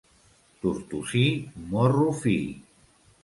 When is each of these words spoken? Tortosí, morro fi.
Tortosí, 0.61 1.21
morro 1.73 2.07
fi. 2.23 2.35